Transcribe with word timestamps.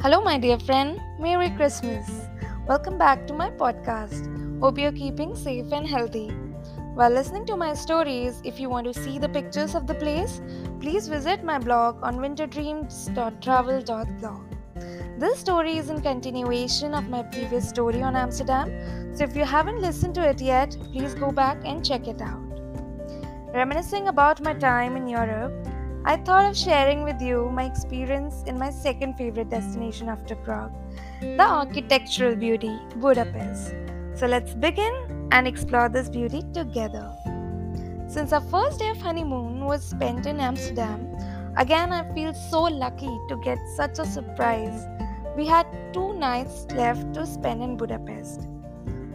Hello, 0.00 0.22
my 0.22 0.38
dear 0.38 0.60
friend. 0.60 1.00
Merry 1.18 1.50
Christmas. 1.50 2.08
Welcome 2.68 2.98
back 2.98 3.26
to 3.26 3.34
my 3.34 3.50
podcast. 3.50 4.28
Hope 4.60 4.78
you're 4.78 4.92
keeping 4.92 5.34
safe 5.34 5.72
and 5.72 5.84
healthy. 5.84 6.28
While 6.94 7.10
listening 7.10 7.46
to 7.46 7.56
my 7.56 7.74
stories, 7.74 8.40
if 8.44 8.60
you 8.60 8.68
want 8.68 8.86
to 8.86 8.94
see 8.94 9.18
the 9.18 9.28
pictures 9.28 9.74
of 9.74 9.88
the 9.88 9.94
place, 9.94 10.40
please 10.78 11.08
visit 11.08 11.42
my 11.42 11.58
blog 11.58 12.00
on 12.04 12.18
winterdreams.travel.blog. 12.18 14.40
This 15.18 15.40
story 15.40 15.78
is 15.78 15.90
in 15.90 16.00
continuation 16.00 16.94
of 16.94 17.08
my 17.08 17.24
previous 17.24 17.68
story 17.68 18.00
on 18.00 18.14
Amsterdam, 18.14 18.70
so 19.16 19.24
if 19.24 19.34
you 19.34 19.44
haven't 19.44 19.80
listened 19.80 20.14
to 20.14 20.28
it 20.28 20.40
yet, 20.40 20.76
please 20.92 21.16
go 21.16 21.32
back 21.32 21.58
and 21.64 21.84
check 21.84 22.06
it 22.06 22.22
out. 22.22 22.38
Reminiscing 23.52 24.06
about 24.06 24.40
my 24.44 24.54
time 24.54 24.96
in 24.96 25.08
Europe, 25.08 25.66
I 26.08 26.16
thought 26.16 26.46
of 26.48 26.56
sharing 26.56 27.02
with 27.04 27.20
you 27.20 27.50
my 27.50 27.64
experience 27.64 28.42
in 28.46 28.58
my 28.58 28.70
second 28.70 29.18
favorite 29.18 29.50
destination 29.50 30.08
after 30.08 30.34
Prague, 30.36 30.72
the 31.20 31.42
architectural 31.42 32.34
beauty, 32.34 32.78
Budapest. 32.96 33.74
So 34.14 34.26
let's 34.26 34.54
begin 34.54 35.28
and 35.32 35.46
explore 35.46 35.90
this 35.90 36.08
beauty 36.08 36.44
together. 36.54 37.14
Since 38.06 38.32
our 38.32 38.40
first 38.40 38.78
day 38.78 38.88
of 38.88 38.96
honeymoon 39.02 39.66
was 39.66 39.84
spent 39.84 40.24
in 40.24 40.40
Amsterdam, 40.40 41.14
again 41.58 41.92
I 41.92 42.10
feel 42.14 42.32
so 42.32 42.62
lucky 42.62 43.14
to 43.28 43.36
get 43.44 43.58
such 43.76 43.98
a 43.98 44.06
surprise. 44.06 44.86
We 45.36 45.44
had 45.46 45.66
two 45.92 46.14
nights 46.14 46.64
left 46.70 47.12
to 47.16 47.26
spend 47.26 47.62
in 47.62 47.76
Budapest. 47.76 48.48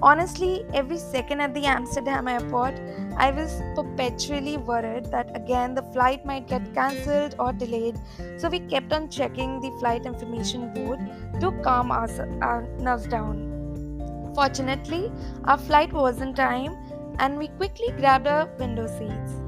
Honestly, 0.04 0.66
every 0.74 0.98
second 0.98 1.40
at 1.40 1.54
the 1.54 1.66
Amsterdam 1.66 2.28
airport, 2.28 2.74
I 3.16 3.32
was 3.32 3.62
perpetually 3.74 4.58
worried 4.58 5.06
that 5.12 5.34
again 5.34 5.76
the 5.76 5.82
flight 5.94 6.26
might 6.26 6.46
get 6.46 6.74
cancelled 6.74 7.36
or 7.40 7.54
delayed, 7.54 7.98
so 8.38 8.50
we 8.50 8.60
kept 8.60 8.92
on 8.92 9.08
checking 9.08 9.62
the 9.62 9.72
flight 9.80 10.06
information 10.06 10.74
board 10.74 11.00
to 11.40 11.54
calm 11.64 11.90
us, 11.90 12.20
uh, 12.20 12.66
nerves 12.80 13.08
down. 13.08 14.34
Fortunately, 14.36 15.10
our 15.46 15.58
flight 15.58 15.94
was 15.94 16.20
in 16.20 16.34
time 16.34 16.76
and 17.20 17.38
we 17.38 17.48
quickly 17.48 17.94
grabbed 17.98 18.28
our 18.28 18.48
window 18.60 18.88
seats. 18.88 19.40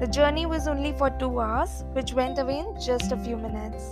The 0.00 0.06
journey 0.06 0.46
was 0.46 0.68
only 0.68 0.92
for 0.92 1.10
two 1.10 1.38
hours, 1.38 1.84
which 1.92 2.14
went 2.14 2.38
away 2.38 2.60
in 2.60 2.80
just 2.80 3.12
a 3.12 3.18
few 3.18 3.36
minutes. 3.36 3.84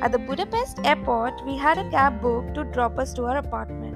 At 0.00 0.12
the 0.12 0.18
Budapest 0.18 0.78
airport, 0.82 1.44
we 1.44 1.58
had 1.58 1.76
a 1.76 1.90
cab 1.90 2.22
booked 2.22 2.54
to 2.54 2.64
drop 2.64 2.98
us 2.98 3.12
to 3.14 3.26
our 3.26 3.36
apartment. 3.36 3.89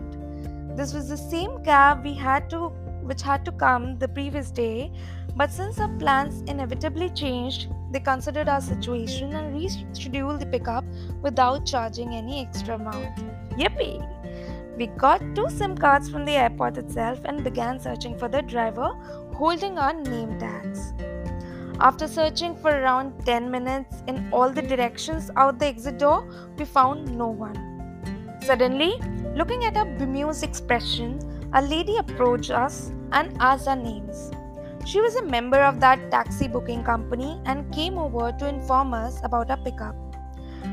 This 0.77 0.93
was 0.93 1.09
the 1.09 1.17
same 1.17 1.63
cab 1.65 2.03
we 2.05 2.15
had 2.15 2.51
to 2.51 2.73
which 3.05 3.23
had 3.23 3.45
to 3.45 3.53
come 3.53 3.99
the 3.99 4.09
previous 4.09 4.51
day, 4.51 4.91
but 5.37 5.51
since 5.51 5.79
our 5.79 5.89
plans 5.99 6.43
inevitably 6.51 7.11
changed, 7.11 7.69
they 7.93 8.01
considered 8.01 8.49
our 8.49 8.61
situation 8.61 9.35
and 9.35 9.55
rescheduled 9.55 10.41
the 10.41 10.47
pickup 10.47 10.85
without 11.23 11.67
charging 11.67 12.15
any 12.15 12.41
extra 12.41 12.77
amount. 12.77 13.17
Yippee! 13.59 14.03
We 14.77 14.87
got 14.89 15.23
two 15.35 15.49
SIM 15.49 15.77
cards 15.77 16.11
from 16.11 16.25
the 16.25 16.33
airport 16.33 16.79
itself 16.79 17.21
and 17.25 17.45
began 17.45 17.79
searching 17.79 18.19
for 18.19 18.29
the 18.29 18.43
driver 18.43 18.89
holding 19.35 19.79
our 19.79 19.93
name 19.93 20.39
tags. 20.39 20.93
After 21.79 22.09
searching 22.09 22.57
for 22.57 22.71
around 22.71 23.25
10 23.27 23.51
minutes 23.51 24.03
in 24.09 24.29
all 24.33 24.51
the 24.51 24.63
directions 24.63 25.31
out 25.37 25.59
the 25.59 25.67
exit 25.67 25.99
door, 25.99 26.27
we 26.57 26.65
found 26.65 27.17
no 27.17 27.29
one. 27.29 27.74
Suddenly, 28.47 29.01
Looking 29.35 29.65
at 29.65 29.77
our 29.77 29.85
bemused 29.85 30.45
expression, 30.45 31.19
a 31.55 31.61
lady 31.61 31.97
approached 31.97 32.53
us 32.53 32.93
and 33.11 33.37
asked 33.41 33.67
our 33.67 33.75
names. 33.75 34.31
She 34.87 35.01
was 35.01 35.17
a 35.17 35.25
member 35.25 35.59
of 35.59 35.81
that 35.81 36.09
taxi 36.13 36.47
booking 36.47 36.85
company 36.85 37.41
and 37.47 37.73
came 37.75 37.99
over 37.99 38.31
to 38.31 38.49
inform 38.49 38.95
us 38.95 39.19
about 39.25 39.51
our 39.51 39.57
pickup. 39.57 39.97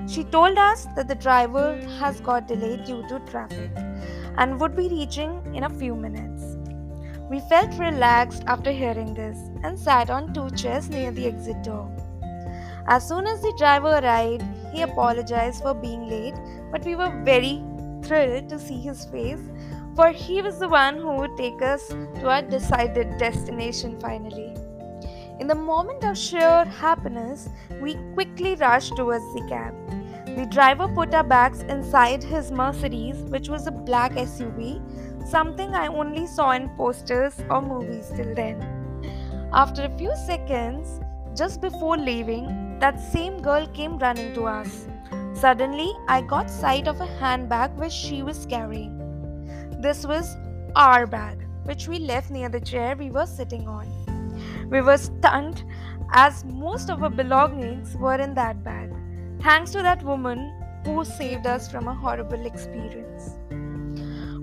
She 0.08 0.24
told 0.26 0.60
us 0.60 0.86
that 0.96 1.08
the 1.08 1.16
driver 1.16 1.76
has 1.98 2.22
got 2.22 2.48
delayed 2.48 2.86
due 2.86 3.02
to 3.08 3.20
traffic 3.22 3.72
and 4.38 4.60
would 4.60 4.76
be 4.76 4.90
reaching 4.90 5.42
in 5.56 5.64
a 5.64 5.70
few 5.70 5.96
minutes. 5.96 6.56
We 7.32 7.40
felt 7.50 7.80
relaxed 7.80 8.44
after 8.46 8.72
hearing 8.72 9.16
this 9.16 9.40
and 9.64 9.80
sat 9.80 10.12
on 10.12 10.36
two 10.36 10.52
chairs 10.52 10.88
near 10.88 11.12
the 11.12 11.26
exit 11.26 11.64
door. 11.64 11.90
As 12.88 13.08
soon 13.08 13.26
as 13.26 13.42
the 13.42 13.56
driver 13.58 14.00
arrived, 14.04 14.46
he 14.72 14.84
apologized 14.84 15.64
for 15.64 15.74
being 15.74 16.08
late, 16.08 16.36
but 16.72 16.86
we 16.86 16.96
were 16.96 17.22
very 17.24 17.64
thrilled 18.12 18.50
to 18.50 18.60
see 18.60 18.80
his 18.82 19.06
face, 19.06 19.44
for 19.96 20.10
he 20.10 20.42
was 20.42 20.60
the 20.60 20.68
one 20.68 20.98
who 20.98 21.14
would 21.16 21.38
take 21.38 21.62
us 21.62 21.88
to 21.88 22.28
our 22.30 22.42
decided 22.42 23.18
destination 23.18 23.98
finally. 24.02 24.54
In 25.40 25.48
the 25.48 25.56
moment 25.56 26.04
of 26.04 26.18
sheer 26.18 26.66
happiness, 26.66 27.48
we 27.82 27.94
quickly 28.14 28.56
rushed 28.56 28.98
towards 28.98 29.34
the 29.34 29.46
cab. 29.48 29.74
The 30.36 30.46
driver 30.58 30.90
put 30.90 31.14
our 31.14 31.24
bags 31.24 31.62
inside 31.62 32.22
his 32.22 32.52
Mercedes, 32.52 33.24
which 33.36 33.48
was 33.48 33.66
a 33.68 33.72
black 33.72 34.12
SUV, 34.12 34.82
something 35.26 35.74
I 35.74 35.88
only 35.88 36.28
saw 36.28 36.52
in 36.52 36.70
posters 36.76 37.42
or 37.50 37.62
movies 37.62 38.12
till 38.14 38.36
then. 38.36 38.62
After 39.54 39.84
a 39.84 39.98
few 39.98 40.14
seconds, 40.28 41.00
just 41.34 41.62
before 41.62 41.98
leaving, 41.98 42.78
that 42.80 43.00
same 43.00 43.42
girl 43.42 43.68
came 43.68 43.98
running 43.98 44.34
to 44.34 44.48
us. 44.48 44.88
Suddenly, 45.42 45.92
I 46.08 46.22
got 46.22 46.52
sight 46.52 46.88
of 46.88 47.02
a 47.02 47.08
handbag 47.08 47.72
which 47.76 47.92
she 47.92 48.22
was 48.22 48.46
carrying. 48.46 48.96
This 49.82 50.06
was 50.06 50.38
our 50.76 51.08
bag, 51.08 51.40
which 51.64 51.88
we 51.88 51.98
left 51.98 52.30
near 52.30 52.48
the 52.48 52.60
chair 52.60 52.96
we 52.96 53.10
were 53.10 53.26
sitting 53.26 53.68
on. 53.68 53.88
We 54.70 54.82
were 54.82 55.00
stunned 55.00 55.64
as 56.14 56.46
most 56.46 56.92
of 56.92 57.02
our 57.02 57.10
belongings 57.10 57.96
were 57.96 58.20
in 58.20 58.36
that 58.36 58.64
bag, 58.64 58.94
thanks 59.42 59.72
to 59.72 59.82
that 59.82 60.04
woman 60.04 60.54
who 60.86 61.04
saved 61.04 61.48
us 61.48 61.72
from 61.72 61.88
a 61.88 61.96
horrible 61.96 62.46
experience. 62.46 63.32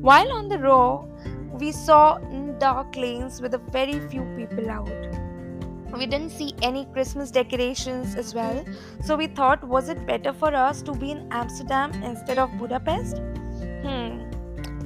While 0.00 0.32
on 0.32 0.48
the 0.48 0.58
road, 0.58 1.08
we 1.60 1.70
saw 1.70 2.18
dark 2.58 2.96
lanes 2.96 3.40
with 3.40 3.54
a 3.54 3.58
very 3.58 4.00
few 4.08 4.24
people 4.36 4.68
out 4.68 5.17
we 5.96 6.06
didn't 6.06 6.30
see 6.30 6.54
any 6.62 6.84
christmas 6.86 7.30
decorations 7.30 8.14
as 8.14 8.34
well. 8.34 8.64
So 9.04 9.16
we 9.16 9.26
thought 9.26 9.66
was 9.66 9.88
it 9.88 10.06
better 10.06 10.32
for 10.32 10.54
us 10.54 10.82
to 10.82 10.92
be 10.92 11.10
in 11.12 11.26
amsterdam 11.32 11.92
instead 12.02 12.38
of 12.38 12.56
budapest? 12.58 13.18
Hmm. 13.84 14.30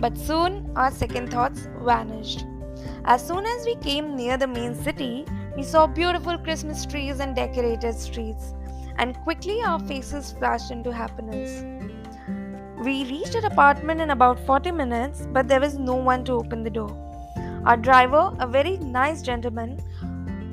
But 0.01 0.17
soon 0.17 0.71
our 0.77 0.91
second 0.91 1.31
thoughts 1.31 1.69
vanished. 1.81 2.45
As 3.05 3.27
soon 3.27 3.47
as 3.47 3.65
we 3.67 3.75
came 3.77 4.17
near 4.17 4.37
the 4.37 4.47
main 4.47 4.75
city 4.75 5.27
we 5.57 5.63
saw 5.63 5.87
beautiful 5.87 6.39
christmas 6.39 6.87
trees 6.87 7.21
and 7.21 7.35
decorated 7.35 7.95
streets. 7.95 8.55
And 8.99 9.17
quickly 9.25 9.61
our 9.63 9.81
faces 9.81 10.33
flashed 10.33 10.71
into 10.71 10.93
happiness. 10.93 11.65
We 12.85 13.05
reached 13.05 13.37
our 13.37 13.47
apartment 13.47 14.01
in 14.01 14.11
about 14.11 14.39
40 14.47 14.71
minutes 14.71 15.27
but 15.33 15.49
there 15.49 15.61
was 15.61 15.79
no 15.79 15.95
one 15.95 16.25
to 16.25 16.33
open 16.33 16.63
the 16.63 16.71
door. 16.71 16.99
Our 17.65 17.77
driver 17.77 18.33
a 18.39 18.47
very 18.47 18.77
nice 18.79 19.23
gentleman 19.23 19.81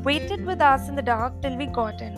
waited 0.03 0.45
with 0.45 0.61
us 0.61 0.89
in 0.89 0.95
the 0.95 1.01
dark 1.01 1.41
till 1.41 1.55
we 1.57 1.65
got 1.65 2.01
in. 2.01 2.15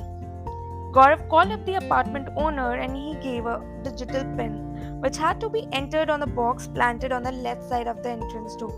Gaurav 0.94 1.30
called 1.30 1.52
up 1.52 1.66
the 1.66 1.75
apartment 1.75 2.28
owner 2.36 2.74
and 2.74 2.96
he 2.96 3.16
gave 3.22 3.46
a 3.46 3.64
digital 3.84 4.24
pin, 4.36 5.00
which 5.02 5.18
had 5.18 5.40
to 5.40 5.50
be 5.50 5.68
entered 5.72 6.09
on 6.09 6.19
the 6.19 6.28
box 6.28 6.68
planted 6.68 7.12
on 7.12 7.24
the 7.24 7.31
left 7.31 7.64
side 7.64 7.88
of 7.88 8.03
the 8.03 8.09
entrance 8.09 8.56
door. 8.56 8.74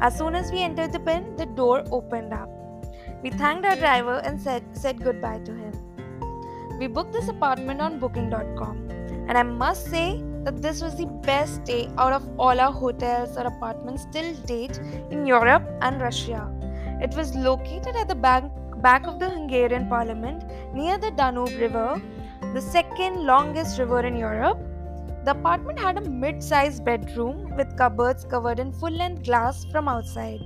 As 0.00 0.16
soon 0.16 0.36
as 0.36 0.52
we 0.52 0.60
entered 0.60 0.92
the 0.92 1.00
pin, 1.00 1.34
the 1.36 1.46
door 1.46 1.84
opened 1.90 2.32
up. 2.32 2.48
We 3.22 3.30
thanked 3.30 3.66
our 3.66 3.74
driver 3.74 4.20
and 4.24 4.40
said, 4.40 4.62
said 4.72 5.02
goodbye 5.02 5.40
to 5.40 5.52
him. 5.52 6.78
We 6.78 6.86
booked 6.86 7.12
this 7.12 7.28
apartment 7.28 7.80
on 7.80 7.98
booking.com, 7.98 8.88
and 9.28 9.36
I 9.36 9.42
must 9.42 9.86
say 9.86 10.22
that 10.44 10.62
this 10.62 10.80
was 10.80 10.96
the 10.96 11.06
best 11.06 11.62
stay 11.64 11.90
out 11.98 12.12
of 12.12 12.28
all 12.38 12.60
our 12.60 12.72
hotels 12.72 13.36
or 13.36 13.46
apartments 13.48 14.06
till 14.12 14.34
date 14.46 14.78
in 15.10 15.26
Europe 15.26 15.68
and 15.82 16.00
Russia. 16.00 16.48
It 17.00 17.14
was 17.14 17.34
located 17.34 17.94
at 17.96 18.08
the 18.08 18.14
back, 18.14 18.44
back 18.82 19.06
of 19.06 19.18
the 19.18 19.30
Hungarian 19.30 19.88
parliament 19.88 20.44
near 20.74 20.98
the 20.98 21.10
Danube 21.12 21.58
River, 21.58 22.00
the 22.54 22.60
second 22.60 23.24
longest 23.24 23.78
river 23.78 24.00
in 24.00 24.16
Europe. 24.16 24.58
The 25.24 25.32
apartment 25.32 25.78
had 25.78 25.98
a 25.98 26.08
mid 26.08 26.42
sized 26.42 26.84
bedroom 26.84 27.54
with 27.56 27.76
cupboards 27.76 28.24
covered 28.24 28.58
in 28.58 28.72
full 28.72 28.90
length 28.90 29.24
glass 29.24 29.64
from 29.72 29.88
outside. 29.88 30.40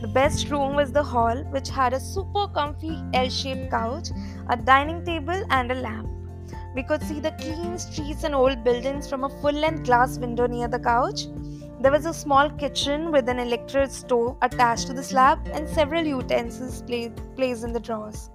The 0.00 0.08
best 0.08 0.50
room 0.50 0.76
was 0.76 0.92
the 0.92 1.02
hall, 1.02 1.36
which 1.50 1.68
had 1.68 1.92
a 1.92 2.00
super 2.00 2.46
comfy 2.48 3.02
L 3.12 3.28
shaped 3.28 3.70
couch, 3.70 4.08
a 4.48 4.56
dining 4.56 5.04
table, 5.04 5.42
and 5.50 5.70
a 5.70 5.74
lamp. 5.74 6.08
We 6.74 6.82
could 6.82 7.02
see 7.02 7.20
the 7.20 7.30
clean 7.32 7.78
streets 7.78 8.24
and 8.24 8.34
old 8.34 8.64
buildings 8.64 9.08
from 9.08 9.24
a 9.24 9.28
full 9.40 9.52
length 9.52 9.84
glass 9.84 10.18
window 10.18 10.46
near 10.46 10.68
the 10.68 10.78
couch. 10.78 11.26
There 11.84 11.92
was 11.92 12.06
a 12.06 12.14
small 12.14 12.48
kitchen 12.48 13.12
with 13.12 13.28
an 13.28 13.38
electric 13.38 13.90
stove 13.90 14.38
attached 14.40 14.86
to 14.86 14.94
the 14.94 15.02
slab 15.02 15.46
and 15.52 15.68
several 15.68 16.02
utensils 16.02 16.80
placed 16.80 17.62
in 17.62 17.74
the 17.74 17.78
drawers. 17.78 18.30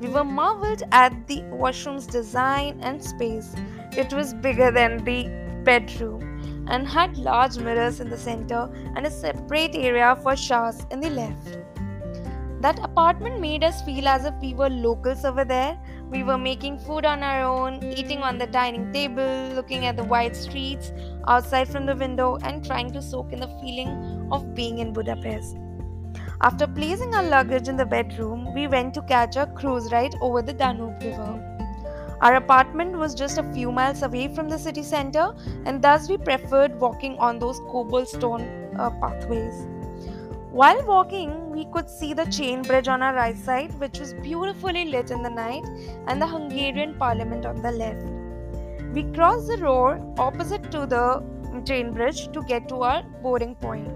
We 0.00 0.08
were 0.08 0.24
marveled 0.24 0.84
at 0.90 1.26
the 1.26 1.42
washroom's 1.50 2.06
design 2.06 2.80
and 2.80 3.04
space. 3.04 3.54
It 3.92 4.14
was 4.14 4.32
bigger 4.32 4.70
than 4.70 5.04
the 5.04 5.28
bedroom 5.64 6.66
and 6.70 6.88
had 6.88 7.18
large 7.18 7.58
mirrors 7.58 8.00
in 8.00 8.08
the 8.08 8.16
center 8.16 8.70
and 8.96 9.06
a 9.06 9.10
separate 9.10 9.74
area 9.74 10.18
for 10.22 10.34
showers 10.34 10.86
in 10.90 11.00
the 11.00 11.10
left. 11.10 11.58
That 12.62 12.78
apartment 12.78 13.38
made 13.38 13.64
us 13.64 13.82
feel 13.82 14.08
as 14.08 14.24
if 14.24 14.32
we 14.40 14.54
were 14.54 14.70
locals 14.70 15.26
over 15.26 15.44
there, 15.44 15.78
We 16.10 16.22
were 16.22 16.38
making 16.38 16.78
food 16.78 17.04
on 17.04 17.22
our 17.22 17.42
own, 17.42 17.84
eating 17.84 18.22
on 18.22 18.38
the 18.38 18.46
dining 18.46 18.92
table, 18.92 19.50
looking 19.54 19.84
at 19.84 19.96
the 19.96 20.04
wide 20.04 20.34
streets 20.34 20.92
outside 21.26 21.68
from 21.68 21.84
the 21.84 21.94
window, 21.94 22.38
and 22.42 22.64
trying 22.64 22.92
to 22.92 23.02
soak 23.02 23.32
in 23.32 23.40
the 23.40 23.48
feeling 23.60 24.28
of 24.32 24.54
being 24.54 24.78
in 24.78 24.94
Budapest. 24.94 25.56
After 26.40 26.66
placing 26.66 27.14
our 27.14 27.24
luggage 27.24 27.68
in 27.68 27.76
the 27.76 27.84
bedroom, 27.84 28.54
we 28.54 28.66
went 28.68 28.94
to 28.94 29.02
catch 29.02 29.36
a 29.36 29.46
cruise 29.46 29.92
ride 29.92 30.14
over 30.22 30.40
the 30.40 30.52
Danube 30.54 31.02
River. 31.02 31.44
Our 32.20 32.36
apartment 32.36 32.96
was 32.96 33.14
just 33.14 33.38
a 33.38 33.52
few 33.52 33.70
miles 33.70 34.02
away 34.02 34.28
from 34.34 34.48
the 34.48 34.58
city 34.58 34.82
center, 34.82 35.34
and 35.66 35.82
thus 35.82 36.08
we 36.08 36.16
preferred 36.16 36.80
walking 36.80 37.18
on 37.18 37.38
those 37.38 37.60
cobblestone 37.70 38.42
uh, 38.78 38.90
pathways. 39.00 39.66
While 40.50 40.82
walking, 40.86 41.50
we 41.50 41.66
could 41.66 41.90
see 41.90 42.14
the 42.14 42.24
chain 42.24 42.62
bridge 42.62 42.88
on 42.88 43.02
our 43.02 43.14
right 43.14 43.36
side, 43.36 43.78
which 43.78 43.98
was 44.00 44.14
beautifully 44.14 44.86
lit 44.86 45.10
in 45.10 45.22
the 45.22 45.28
night, 45.28 45.64
and 46.06 46.20
the 46.20 46.26
Hungarian 46.26 46.94
parliament 46.98 47.44
on 47.44 47.60
the 47.60 47.70
left. 47.70 48.06
We 48.94 49.02
crossed 49.12 49.46
the 49.48 49.58
road 49.58 50.14
opposite 50.18 50.72
to 50.72 50.86
the 50.86 51.22
chain 51.66 51.92
bridge 51.92 52.32
to 52.32 52.42
get 52.44 52.66
to 52.70 52.82
our 52.82 53.02
boarding 53.22 53.56
point. 53.56 53.88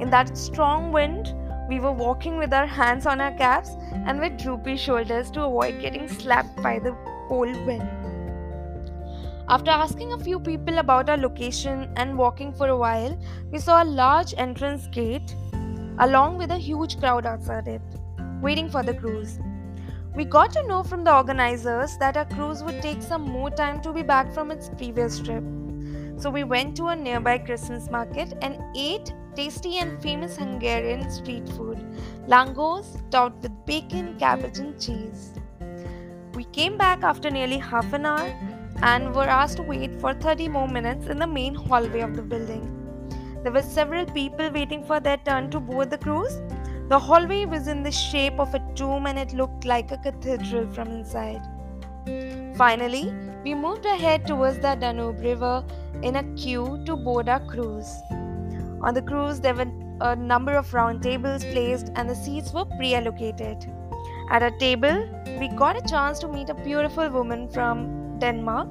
In 0.00 0.10
that 0.10 0.36
strong 0.36 0.90
wind, 0.90 1.34
we 1.68 1.78
were 1.78 1.92
walking 1.92 2.36
with 2.36 2.52
our 2.52 2.66
hands 2.66 3.06
on 3.06 3.20
our 3.20 3.32
caps 3.32 3.70
and 3.92 4.18
with 4.18 4.38
droopy 4.38 4.76
shoulders 4.76 5.30
to 5.30 5.44
avoid 5.44 5.80
getting 5.80 6.08
slapped 6.08 6.60
by 6.62 6.80
the 6.80 6.96
cold 7.28 7.56
wind. 7.64 7.88
After 9.48 9.70
asking 9.70 10.12
a 10.12 10.18
few 10.18 10.40
people 10.40 10.78
about 10.78 11.08
our 11.08 11.16
location 11.16 11.92
and 11.96 12.18
walking 12.18 12.52
for 12.52 12.68
a 12.68 12.76
while, 12.76 13.16
we 13.52 13.58
saw 13.58 13.82
a 13.82 13.84
large 13.84 14.34
entrance 14.36 14.88
gate 14.88 15.36
along 16.00 16.38
with 16.38 16.50
a 16.50 16.56
huge 16.56 16.98
crowd 16.98 17.26
outside 17.26 17.68
it, 17.68 17.82
waiting 18.40 18.70
for 18.70 18.82
the 18.82 18.94
cruise. 18.94 19.38
We 20.16 20.24
got 20.24 20.50
to 20.52 20.66
know 20.66 20.82
from 20.82 21.04
the 21.04 21.14
organizers 21.14 21.96
that 21.98 22.16
our 22.16 22.24
cruise 22.24 22.64
would 22.64 22.80
take 22.82 23.02
some 23.02 23.22
more 23.22 23.50
time 23.50 23.80
to 23.82 23.92
be 23.92 24.02
back 24.02 24.32
from 24.32 24.50
its 24.50 24.70
previous 24.70 25.20
trip. 25.20 25.44
So 26.16 26.30
we 26.30 26.44
went 26.44 26.76
to 26.78 26.88
a 26.88 26.96
nearby 26.96 27.38
Christmas 27.38 27.90
market 27.90 28.32
and 28.42 28.58
ate 28.74 29.12
tasty 29.34 29.76
and 29.76 30.02
famous 30.02 30.36
Hungarian 30.36 31.10
street 31.10 31.48
food, 31.50 31.78
langos 32.26 32.98
topped 33.10 33.42
with 33.42 33.52
bacon, 33.66 34.18
cabbage, 34.18 34.58
and 34.58 34.80
cheese. 34.80 35.34
We 36.34 36.44
came 36.44 36.78
back 36.78 37.02
after 37.02 37.30
nearly 37.30 37.58
half 37.58 37.92
an 37.92 38.06
hour 38.06 38.34
and 38.82 39.14
were 39.14 39.28
asked 39.28 39.58
to 39.58 39.62
wait 39.62 40.00
for 40.00 40.14
30 40.14 40.48
more 40.48 40.66
minutes 40.66 41.06
in 41.06 41.18
the 41.18 41.26
main 41.26 41.54
hallway 41.54 42.00
of 42.00 42.16
the 42.16 42.22
building. 42.22 42.79
There 43.42 43.52
were 43.52 43.62
several 43.62 44.04
people 44.04 44.50
waiting 44.50 44.84
for 44.84 45.00
their 45.00 45.16
turn 45.16 45.50
to 45.50 45.60
board 45.60 45.90
the 45.90 45.98
cruise. 45.98 46.40
The 46.88 46.98
hallway 46.98 47.46
was 47.46 47.68
in 47.68 47.82
the 47.82 47.92
shape 47.92 48.38
of 48.38 48.54
a 48.54 48.62
tomb 48.74 49.06
and 49.06 49.18
it 49.18 49.32
looked 49.32 49.64
like 49.64 49.92
a 49.92 49.98
cathedral 49.98 50.66
from 50.72 50.88
inside. 50.88 51.40
Finally, 52.56 53.14
we 53.44 53.54
moved 53.54 53.86
ahead 53.86 54.26
towards 54.26 54.58
the 54.58 54.74
Danube 54.74 55.20
River 55.20 55.64
in 56.02 56.16
a 56.16 56.24
queue 56.34 56.82
to 56.84 56.96
board 56.96 57.28
our 57.28 57.40
cruise. 57.46 57.90
On 58.82 58.92
the 58.92 59.02
cruise, 59.02 59.40
there 59.40 59.54
were 59.54 59.70
a 60.00 60.16
number 60.16 60.54
of 60.54 60.72
round 60.74 61.02
tables 61.02 61.44
placed 61.44 61.90
and 61.94 62.08
the 62.08 62.14
seats 62.14 62.52
were 62.52 62.64
pre 62.64 62.94
allocated. 62.94 63.70
At 64.30 64.42
a 64.42 64.50
table, 64.58 65.08
we 65.38 65.48
got 65.48 65.76
a 65.76 65.88
chance 65.88 66.18
to 66.20 66.28
meet 66.28 66.50
a 66.50 66.54
beautiful 66.54 67.08
woman 67.08 67.48
from 67.48 68.18
Denmark 68.18 68.68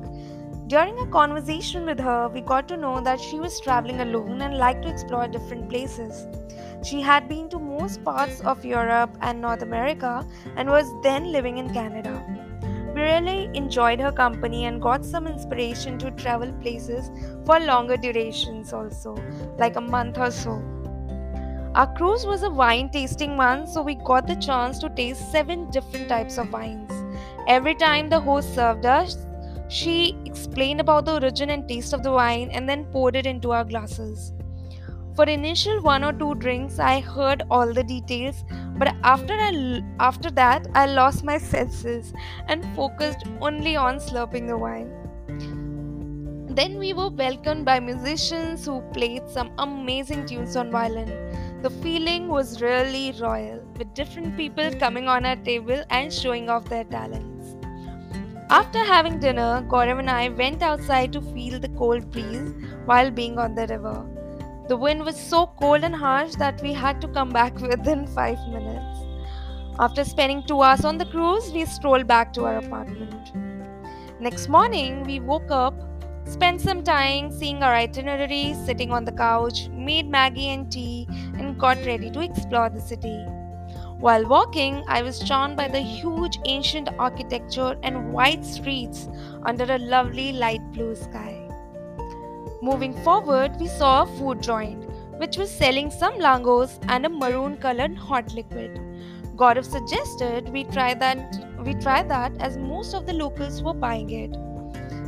during 0.70 1.00
a 1.00 1.08
conversation 1.08 1.84
with 1.88 2.00
her, 2.00 2.30
we 2.30 2.42
got 2.42 2.68
to 2.68 2.78
know 2.78 3.02
that 3.02 3.20
she 3.20 3.40
was 3.40 3.60
traveling 3.60 4.02
alone 4.02 4.40
and 4.44 4.56
liked 4.56 4.84
to 4.84 4.90
explore 4.90 5.28
different 5.28 5.68
places. 5.68 6.28
She 6.84 7.02
had 7.02 7.28
been 7.28 7.50
to 7.50 7.58
most 7.60 8.04
parts 8.04 8.40
of 8.42 8.64
Europe 8.64 9.18
and 9.22 9.42
North 9.42 9.64
America 9.64 10.24
and 10.56 10.70
was 10.70 10.86
then 11.02 11.32
living 11.32 11.58
in 11.58 11.74
Canada. 11.74 12.24
We 12.94 13.02
really 13.02 13.50
enjoyed 13.56 14.00
her 14.00 14.12
company 14.12 14.66
and 14.66 14.80
got 14.80 15.04
some 15.04 15.26
inspiration 15.26 15.98
to 16.00 16.12
travel 16.12 16.54
places 16.62 17.10
for 17.48 17.60
longer 17.60 17.98
durations, 17.98 18.72
also, 18.72 19.18
like 19.58 19.76
a 19.76 19.82
month 19.82 20.20
or 20.20 20.30
so. 20.30 20.62
Our 21.74 21.92
cruise 21.96 22.28
was 22.28 22.44
a 22.44 22.50
wine 22.50 22.90
tasting 22.90 23.38
one, 23.38 23.66
so 23.66 23.82
we 23.82 23.96
got 23.96 24.28
the 24.28 24.36
chance 24.36 24.78
to 24.80 24.90
taste 24.90 25.32
seven 25.32 25.72
different 25.72 26.10
types 26.10 26.38
of 26.38 26.54
wines. 26.54 26.92
Every 27.48 27.74
time 27.74 28.10
the 28.10 28.20
host 28.20 28.54
served 28.54 28.86
us, 28.86 29.18
she 29.70 30.18
explained 30.26 30.82
about 30.82 31.06
the 31.06 31.14
origin 31.14 31.52
and 31.52 31.68
taste 31.70 31.94
of 31.94 32.04
the 32.04 32.12
wine 32.12 32.50
and 32.52 32.68
then 32.68 32.86
poured 32.86 33.16
it 33.16 33.26
into 33.28 33.52
our 33.52 33.64
glasses. 33.64 34.34
For 35.16 35.26
initial 35.26 35.82
one 35.82 36.04
or 36.04 36.14
two 36.14 36.36
drinks, 36.36 36.80
I 36.80 37.02
heard 37.02 37.44
all 37.52 37.74
the 37.74 37.84
details, 37.84 38.44
but 38.78 38.96
after 39.04 39.34
I, 39.34 39.84
after 40.00 40.32
that, 40.32 40.68
I 40.74 40.86
lost 40.86 41.24
my 41.24 41.38
senses 41.38 42.14
and 42.48 42.66
focused 42.76 43.26
only 43.42 43.76
on 43.76 43.98
slurping 43.98 44.48
the 44.48 44.58
wine. 44.58 44.90
Then 46.56 46.80
we 46.80 46.94
were 46.94 47.10
welcomed 47.10 47.66
by 47.66 47.80
musicians 47.80 48.66
who 48.66 48.82
played 48.94 49.30
some 49.30 49.52
amazing 49.60 50.26
tunes 50.26 50.56
on 50.56 50.72
violin. 50.72 51.62
The 51.62 51.70
feeling 51.70 52.28
was 52.28 52.62
really 52.62 53.14
royal, 53.22 53.62
with 53.78 53.94
different 53.94 54.36
people 54.36 54.72
coming 54.80 55.08
on 55.08 55.26
our 55.26 55.36
table 55.36 55.84
and 55.90 56.12
showing 56.12 56.50
off 56.50 56.66
their 56.70 56.86
talents. 56.86 57.39
After 58.52 58.84
having 58.84 59.20
dinner, 59.20 59.64
Gaurav 59.70 60.00
and 60.00 60.10
I 60.10 60.30
went 60.30 60.64
outside 60.64 61.14
to 61.14 61.22
feel 61.22 61.60
the 61.60 61.70
cold 61.70 62.10
breeze 62.10 62.52
while 62.86 63.12
being 63.12 63.38
on 63.38 63.54
the 63.54 63.68
river. 63.68 64.04
The 64.68 64.76
wind 64.76 65.04
was 65.06 65.16
so 65.16 65.46
cold 65.60 65.84
and 65.84 65.94
harsh 65.94 66.34
that 66.38 66.60
we 66.64 66.74
had 66.74 67.00
to 67.02 67.08
come 67.10 67.30
back 67.30 67.60
within 67.74 68.08
5 68.08 68.40
minutes. 68.48 69.02
After 69.78 70.04
spending 70.04 70.42
2 70.48 70.64
hours 70.64 70.84
on 70.84 70.98
the 70.98 71.06
cruise, 71.06 71.52
we 71.52 71.66
strolled 71.66 72.08
back 72.08 72.34
to 72.34 72.46
our 72.46 72.58
apartment. 72.58 73.32
Next 74.20 74.50
morning, 74.50 75.04
we 75.04 75.20
woke 75.20 75.52
up, 75.52 75.76
spent 76.26 76.60
some 76.60 76.84
time 76.84 77.32
seeing 77.32 77.62
our 77.62 77.76
itinerary, 77.76 78.56
sitting 78.66 78.92
on 78.92 79.06
the 79.06 79.12
couch, 79.12 79.70
made 79.70 80.10
Maggi 80.10 80.48
and 80.48 80.72
tea, 80.72 81.08
and 81.38 81.60
got 81.60 81.86
ready 81.86 82.10
to 82.10 82.22
explore 82.22 82.72
the 82.72 82.82
city. 82.82 83.28
While 84.00 84.26
walking, 84.28 84.86
I 84.88 85.02
was 85.02 85.20
charmed 85.20 85.58
by 85.58 85.68
the 85.68 85.82
huge 85.82 86.40
ancient 86.46 86.88
architecture 86.98 87.78
and 87.84 88.14
wide 88.14 88.46
streets 88.46 89.10
under 89.44 89.66
a 89.66 89.78
lovely 89.78 90.32
light 90.32 90.62
blue 90.72 90.96
sky. 90.96 91.36
Moving 92.62 92.94
forward, 93.04 93.60
we 93.60 93.68
saw 93.68 94.04
a 94.04 94.18
food 94.18 94.42
joint 94.42 94.86
which 95.18 95.38
was 95.38 95.52
selling 95.52 95.92
some 95.92 96.14
langos 96.14 96.80
and 96.88 97.06
a 97.06 97.10
maroon 97.10 97.58
colored 97.58 97.98
hot 97.98 98.34
liquid. 98.34 98.80
Gaurav 99.36 99.66
suggested 99.66 100.48
we 100.48 100.64
try 100.64 100.94
that 100.94 101.36
we 101.66 101.74
try 101.74 102.02
that 102.02 102.32
as 102.40 102.56
most 102.56 102.94
of 102.94 103.06
the 103.06 103.12
locals 103.12 103.62
were 103.62 103.74
buying 103.74 104.12
it. 104.12 104.32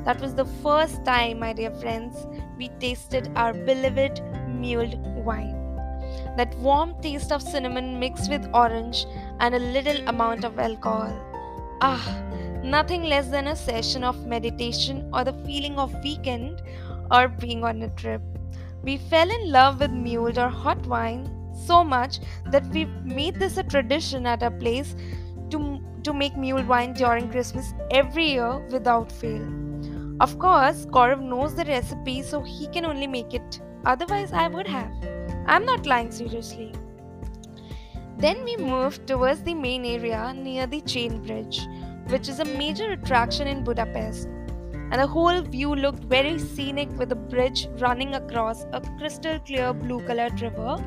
That 0.04 0.20
was 0.20 0.36
the 0.36 0.52
first 0.62 1.06
time, 1.06 1.40
my 1.40 1.54
dear 1.54 1.72
friends, 1.72 2.28
we 2.58 2.68
tasted 2.82 3.32
our 3.38 3.54
beloved 3.54 4.22
mulled 4.50 5.00
wine 5.24 5.61
that 6.38 6.58
warm 6.58 6.96
taste 7.02 7.32
of 7.32 7.42
cinnamon 7.42 8.00
mixed 8.00 8.30
with 8.30 8.50
orange 8.54 9.06
and 9.40 9.56
a 9.56 9.60
little 9.60 10.08
amount 10.08 10.44
of 10.44 10.60
alcohol. 10.60 11.14
Ah, 11.82 12.24
nothing 12.64 13.04
less 13.04 13.28
than 13.28 13.48
a 13.48 13.56
session 13.56 14.04
of 14.04 14.26
meditation 14.26 15.10
or 15.14 15.24
the 15.24 15.34
feeling 15.46 15.78
of 15.78 15.94
weekend 16.04 16.62
or 17.10 17.28
being 17.28 17.64
on 17.64 17.82
a 17.82 17.90
trip. 17.90 18.22
We 18.84 18.98
fell 18.98 19.30
in 19.30 19.52
love 19.52 19.80
with 19.80 19.92
mulled 19.92 20.38
or 20.38 20.50
hot 20.50 20.86
wine 20.88 21.30
so 21.54 21.84
much 21.84 22.20
that 22.48 22.66
we 22.68 22.86
made 23.04 23.36
this 23.36 23.58
a 23.58 23.64
tradition 23.64 24.26
at 24.26 24.44
our 24.44 24.52
place 24.52 24.96
to, 25.50 25.80
to 26.04 26.14
make 26.14 26.36
mulled 26.38 26.68
wine 26.68 26.94
during 26.94 27.30
Christmas 27.30 27.74
every 27.92 28.32
year 28.32 28.60
without 28.70 29.12
fail. 29.12 29.48
Of 30.20 30.38
course, 30.38 30.86
Gaurav 30.86 31.22
knows 31.22 31.56
the 31.56 31.66
recipe 31.66 32.22
so 32.22 32.42
he 32.42 32.68
can 32.68 32.86
only 32.86 33.08
make 33.08 33.34
it. 33.34 33.60
Otherwise, 33.86 34.32
I 34.32 34.48
would 34.48 34.68
have. 34.68 35.11
I'm 35.48 35.66
not 35.66 35.86
lying 35.86 36.12
seriously. 36.12 36.74
Then 38.18 38.44
we 38.44 38.56
moved 38.58 39.08
towards 39.08 39.42
the 39.42 39.54
main 39.54 39.86
area 39.86 40.34
near 40.34 40.68
the 40.68 40.82
Chain 40.82 41.24
Bridge, 41.24 41.62
which 42.08 42.30
is 42.30 42.40
a 42.40 42.46
major 42.46 42.92
attraction 42.92 43.48
in 43.48 43.64
Budapest. 43.64 44.28
And 44.92 45.02
the 45.02 45.08
whole 45.08 45.42
view 45.42 45.74
looked 45.74 46.04
very 46.04 46.38
scenic 46.38 46.90
with 46.98 47.10
the 47.10 47.16
bridge 47.16 47.68
running 47.80 48.14
across 48.16 48.66
a 48.74 48.82
crystal 49.00 49.40
clear 49.40 49.74
blue 49.74 50.06
colored 50.06 50.42
river, 50.42 50.78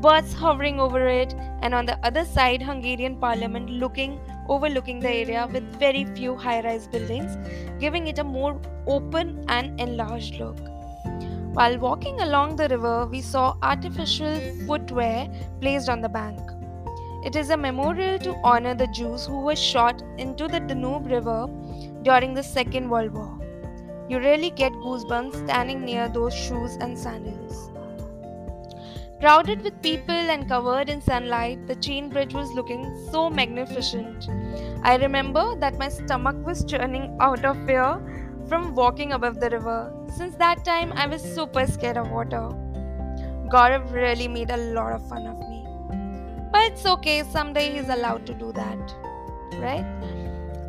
birds 0.00 0.32
hovering 0.32 0.78
over 0.78 1.06
it, 1.08 1.34
and 1.62 1.74
on 1.74 1.84
the 1.84 1.98
other 2.06 2.24
side, 2.24 2.62
Hungarian 2.62 3.16
parliament 3.16 3.68
looking 3.68 4.20
overlooking 4.48 5.00
the 5.00 5.10
area 5.10 5.48
with 5.52 5.64
very 5.78 6.04
few 6.14 6.34
high 6.36 6.62
rise 6.62 6.86
buildings, 6.88 7.36
giving 7.78 8.06
it 8.06 8.18
a 8.18 8.24
more 8.24 8.60
open 8.86 9.44
and 9.48 9.78
enlarged 9.80 10.36
look. 10.36 10.56
While 11.52 11.78
walking 11.78 12.20
along 12.20 12.56
the 12.56 12.68
river, 12.68 13.06
we 13.06 13.20
saw 13.20 13.56
artificial 13.62 14.40
footwear 14.66 15.28
placed 15.60 15.88
on 15.88 16.00
the 16.00 16.08
bank. 16.08 16.38
It 17.24 17.34
is 17.34 17.50
a 17.50 17.56
memorial 17.56 18.18
to 18.20 18.36
honor 18.44 18.74
the 18.74 18.86
Jews 18.88 19.26
who 19.26 19.40
were 19.40 19.56
shot 19.56 20.02
into 20.18 20.46
the 20.46 20.60
Danube 20.60 21.06
River 21.06 21.48
during 22.02 22.34
the 22.34 22.42
Second 22.42 22.88
World 22.88 23.12
War. 23.12 23.38
You 24.08 24.18
really 24.18 24.50
get 24.50 24.72
goosebumps 24.72 25.44
standing 25.44 25.84
near 25.84 26.08
those 26.08 26.32
shoes 26.32 26.76
and 26.80 26.96
sandals. 26.96 27.70
Crowded 29.20 29.62
with 29.62 29.82
people 29.82 30.14
and 30.14 30.48
covered 30.48 30.88
in 30.88 31.00
sunlight, 31.00 31.66
the 31.66 31.74
chain 31.74 32.08
bridge 32.08 32.34
was 32.34 32.52
looking 32.52 32.84
so 33.10 33.28
magnificent. 33.28 34.28
I 34.84 34.94
remember 34.96 35.56
that 35.56 35.76
my 35.76 35.88
stomach 35.88 36.36
was 36.46 36.64
churning 36.64 37.16
out 37.20 37.44
of 37.44 37.56
fear 37.66 37.98
from 38.48 38.74
walking 38.74 39.12
above 39.12 39.40
the 39.40 39.50
river. 39.50 39.92
Since 40.16 40.36
that 40.36 40.64
time, 40.64 40.92
I 40.94 41.06
was 41.06 41.22
super 41.22 41.66
scared 41.66 41.98
of 41.98 42.10
water. 42.10 42.48
Gaurav 43.52 43.92
really 43.92 44.28
made 44.28 44.50
a 44.50 44.56
lot 44.56 44.92
of 44.92 45.08
fun 45.08 45.26
of 45.26 45.38
me. 45.38 45.66
But 46.50 46.72
it's 46.72 46.86
okay, 46.86 47.22
someday 47.24 47.72
he's 47.72 47.88
allowed 47.88 48.26
to 48.26 48.34
do 48.34 48.52
that. 48.52 48.94
Right? 49.54 49.84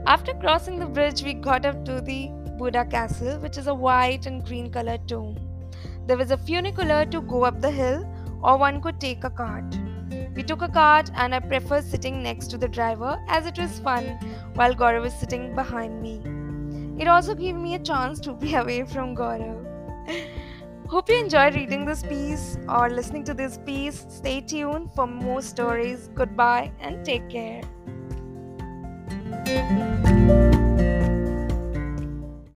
After 0.05 0.33
crossing 0.33 0.79
the 0.79 0.85
bridge, 0.85 1.23
we 1.23 1.33
got 1.33 1.65
up 1.65 1.85
to 1.85 2.01
the 2.01 2.29
Buda 2.57 2.85
Castle, 2.85 3.39
which 3.39 3.57
is 3.57 3.67
a 3.67 3.73
white 3.73 4.25
and 4.25 4.45
green 4.45 4.69
colored 4.69 5.07
tomb. 5.07 5.37
There 6.05 6.17
was 6.17 6.31
a 6.31 6.37
funicular 6.37 7.05
to 7.05 7.21
go 7.21 7.43
up 7.43 7.61
the 7.61 7.71
hill 7.71 8.05
or 8.41 8.57
one 8.57 8.81
could 8.81 8.99
take 8.99 9.23
a 9.23 9.29
cart. 9.29 9.77
We 10.35 10.43
took 10.43 10.61
a 10.61 10.67
cart 10.67 11.11
and 11.15 11.35
I 11.35 11.39
preferred 11.39 11.85
sitting 11.85 12.23
next 12.23 12.47
to 12.47 12.57
the 12.57 12.67
driver 12.67 13.19
as 13.27 13.45
it 13.45 13.57
was 13.57 13.79
fun 13.79 14.05
while 14.55 14.73
Gaurav 14.73 15.01
was 15.01 15.13
sitting 15.13 15.55
behind 15.55 16.01
me. 16.01 16.38
It 16.99 17.07
also 17.07 17.33
gave 17.33 17.55
me 17.55 17.75
a 17.75 17.79
chance 17.79 18.19
to 18.21 18.33
be 18.33 18.55
away 18.55 18.83
from 18.83 19.15
Gaurav. 19.15 19.65
Hope 20.87 21.07
you 21.07 21.19
enjoyed 21.19 21.55
reading 21.55 21.85
this 21.85 22.03
piece 22.03 22.57
or 22.67 22.89
listening 22.89 23.23
to 23.25 23.33
this 23.33 23.57
piece. 23.65 24.05
Stay 24.09 24.41
tuned 24.41 24.91
for 24.93 25.07
more 25.07 25.41
stories. 25.41 26.09
Goodbye 26.13 26.71
and 26.81 27.05
take 27.05 27.29
care. 27.29 27.61